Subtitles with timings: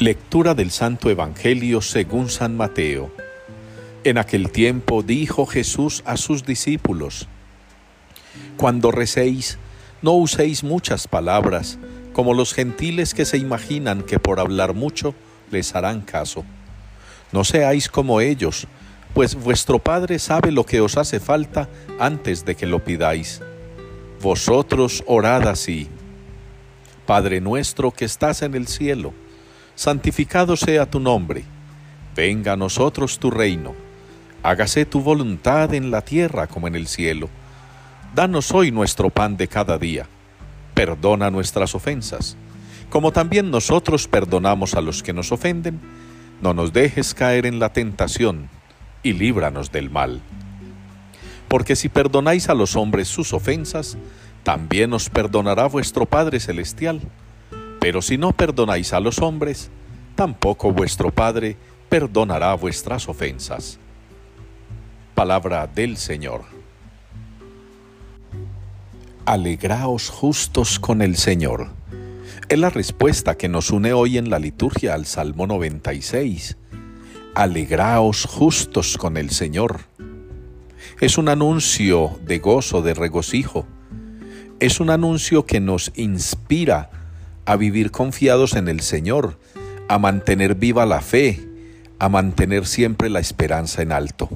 [0.00, 3.12] Lectura del Santo Evangelio según San Mateo.
[4.02, 7.28] En aquel tiempo dijo Jesús a sus discípulos,
[8.56, 9.58] Cuando recéis,
[10.00, 11.78] no uséis muchas palabras,
[12.14, 15.14] como los gentiles que se imaginan que por hablar mucho
[15.50, 16.46] les harán caso.
[17.30, 18.68] No seáis como ellos,
[19.12, 23.42] pues vuestro Padre sabe lo que os hace falta antes de que lo pidáis.
[24.22, 25.90] Vosotros orad así.
[27.04, 29.12] Padre nuestro que estás en el cielo,
[29.80, 31.42] santificado sea tu nombre,
[32.14, 33.74] venga a nosotros tu reino,
[34.42, 37.30] hágase tu voluntad en la tierra como en el cielo.
[38.14, 40.06] Danos hoy nuestro pan de cada día,
[40.74, 42.36] perdona nuestras ofensas,
[42.90, 45.80] como también nosotros perdonamos a los que nos ofenden,
[46.42, 48.50] no nos dejes caer en la tentación,
[49.02, 50.20] y líbranos del mal.
[51.48, 53.96] Porque si perdonáis a los hombres sus ofensas,
[54.42, 57.00] también os perdonará vuestro Padre Celestial
[57.80, 59.70] pero si no perdonáis a los hombres,
[60.14, 61.56] tampoco vuestro Padre
[61.88, 63.78] perdonará vuestras ofensas.
[65.14, 66.42] Palabra del Señor.
[69.24, 71.68] Alegraos justos con el Señor.
[72.48, 76.58] Es la respuesta que nos une hoy en la liturgia al Salmo 96.
[77.34, 79.80] Alegraos justos con el Señor.
[81.00, 83.66] Es un anuncio de gozo, de regocijo.
[84.58, 86.99] Es un anuncio que nos inspira
[87.44, 89.38] a vivir confiados en el Señor,
[89.88, 91.40] a mantener viva la fe,
[91.98, 94.28] a mantener siempre la esperanza en alto.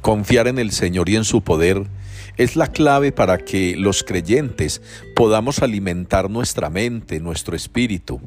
[0.00, 1.84] Confiar en el Señor y en su poder
[2.36, 4.82] es la clave para que los creyentes
[5.14, 8.20] podamos alimentar nuestra mente, nuestro espíritu.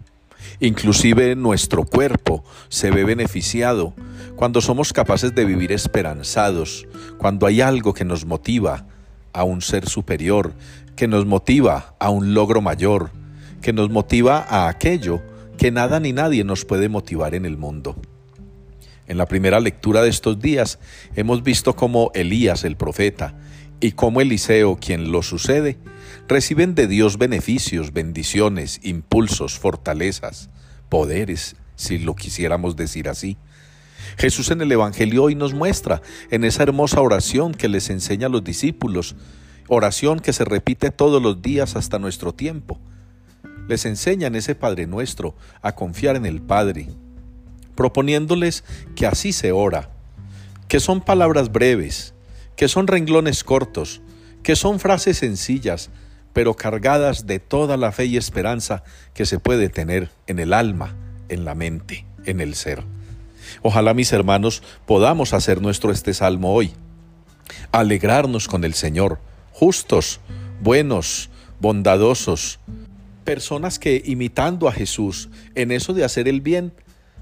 [0.60, 3.94] Inclusive nuestro cuerpo se ve beneficiado
[4.36, 8.86] cuando somos capaces de vivir esperanzados, cuando hay algo que nos motiva
[9.34, 10.54] a un ser superior,
[10.96, 13.12] que nos motiva a un logro mayor,
[13.62, 15.22] que nos motiva a aquello
[15.58, 17.96] que nada ni nadie nos puede motivar en el mundo.
[19.08, 20.80] En la primera lectura de estos días
[21.16, 23.36] hemos visto cómo Elías el profeta
[23.80, 25.78] y cómo Eliseo, quien lo sucede,
[26.28, 30.50] reciben de Dios beneficios, bendiciones, impulsos, fortalezas,
[30.90, 33.38] poderes, si lo quisiéramos decir así.
[34.18, 38.30] Jesús en el Evangelio hoy nos muestra en esa hermosa oración que les enseña a
[38.30, 39.16] los discípulos,
[39.68, 42.80] oración que se repite todos los días hasta nuestro tiempo,
[43.68, 46.88] les enseñan ese Padre Nuestro a confiar en el Padre,
[47.76, 48.64] proponiéndoles
[48.96, 49.90] que así se ora,
[50.68, 52.14] que son palabras breves,
[52.56, 54.02] que son renglones cortos,
[54.44, 55.90] que son frases sencillas,
[56.34, 58.84] pero cargadas de toda la fe y esperanza
[59.14, 60.96] que se puede tener en el alma,
[61.30, 62.84] en la mente, en el ser.
[63.62, 66.74] Ojalá mis hermanos podamos hacer nuestro este salmo hoy,
[67.72, 69.20] alegrarnos con el Señor,
[69.52, 70.20] justos,
[70.62, 71.30] buenos,
[71.60, 72.60] bondadosos,
[73.28, 76.72] personas que imitando a Jesús en eso de hacer el bien,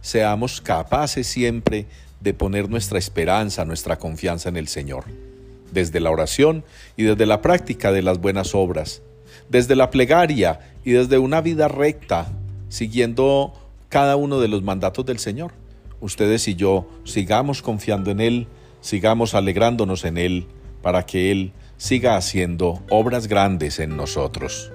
[0.01, 1.87] seamos capaces siempre
[2.19, 5.05] de poner nuestra esperanza, nuestra confianza en el Señor,
[5.71, 6.63] desde la oración
[6.95, 9.01] y desde la práctica de las buenas obras,
[9.49, 12.31] desde la plegaria y desde una vida recta,
[12.69, 13.53] siguiendo
[13.89, 15.53] cada uno de los mandatos del Señor.
[16.01, 18.47] Ustedes y yo sigamos confiando en Él,
[18.79, 20.45] sigamos alegrándonos en Él,
[20.83, 24.71] para que Él siga haciendo obras grandes en nosotros.